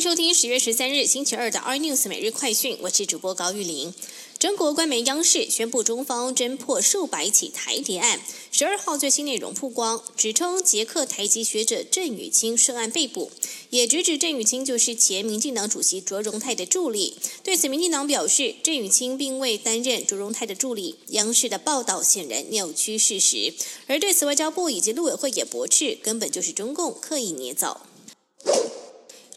[0.00, 3.92] 收听十月十三日星期二的 iNews 每日快讯，我是主播高玉玲。
[4.38, 8.20] 中国官媒央视宣布，中方侦破数百起台谍案。
[8.52, 13.32] 十二号最新内容曝光，指称捷克台籍学者郑宇清涉案被捕，
[13.70, 17.16] 也直指郑宇清就是前民进党主席卓荣泰的助理。
[17.42, 20.94] 对此，民进党表示，郑宇清并未担任卓荣泰的助理。
[21.08, 23.52] 央视的报道显然扭曲事实，
[23.88, 27.88] 而对此，外交部以及陆委会也驳斥，根本就是中共刻意捏造。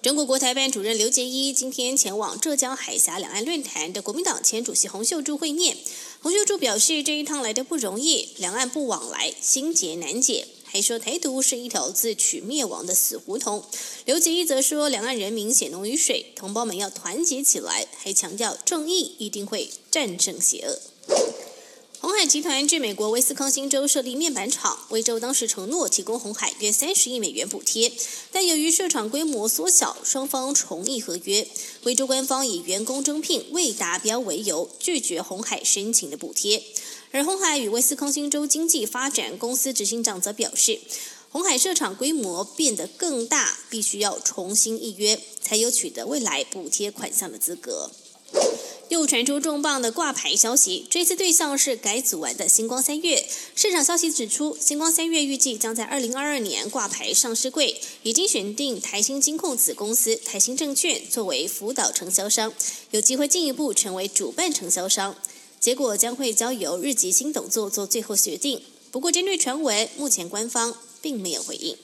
[0.02, 5.78] 中国国台办主任刘捷一今天前往浙江海峡两岸论坛的国民党前主席洪秀柱会面。
[6.24, 13.64] 洪秀柱表示，这一趟来的不容易，两岸不往来，心结难解，还说台独是一条自取灭亡的死胡同。
[14.06, 20.82] 刘捷一则说，两岸人民血浓于水，同胞们要团结起来，还强调正义一定会战胜邪恶。
[22.28, 27.92] 集团至美国威斯康星州设立面板厂，威州当时承诺提供红海约三十亿美元补贴，
[28.32, 31.48] 但由于设厂规模缩小，双方重议合约。
[31.84, 36.62] 威州官方以员工征聘未达标为由，拒绝红海申请的补贴。
[37.12, 40.80] 而红海与威斯康星州经济发展公司执行长则表示，
[41.30, 47.90] 红海设厂规模变得更大，必须要重新议约，才有取得未来补贴款项的资格。
[48.92, 53.26] 又传出重磅的挂牌消息，这次对象是改组完的星光三月。
[53.56, 62.54] 市场消息指出，星光三月预计将在二零二二年挂牌上市柜，已经选定台新金控子公司台新证券作为辅导承销商，
[62.90, 65.16] 有机会进一步成为主办承销商。
[65.62, 68.62] 结果将会交由日籍新董座做最后决定。
[68.92, 71.78] 不过，针对传闻，目前官方并没有回应。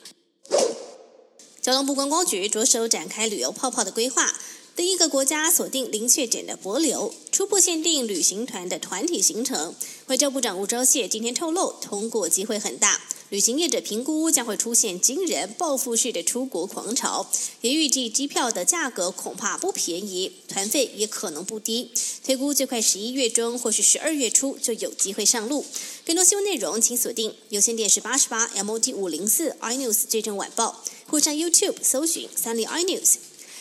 [1.62, 4.38] 交通部观光局着手展开旅游泡泡的规划。
[4.78, 9.74] 第一个国家锁定零确诊的博流，初步限定旅行团的团体行程。
[10.06, 13.00] 外交部长吴钊燮今天透露，通过机会很大。
[13.30, 17.28] 旅行业者评估将会出现惊人报复式的出国狂潮，
[17.60, 21.90] 也预计机票的价格恐怕不便宜，团费也可能不低。
[22.24, 25.66] 推估最快十一月中或是十二月初就有机会上路。
[26.06, 33.16] 更多新闻内容请锁定有线电视八十八 MOD 五零四 iNews 最正晚报，或上 YouTube 搜寻三立 iNews。